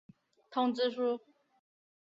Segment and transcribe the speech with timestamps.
[0.49, 1.21] 通知书。